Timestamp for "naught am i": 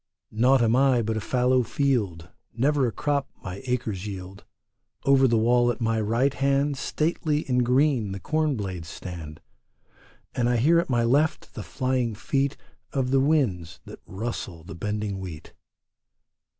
0.31-1.03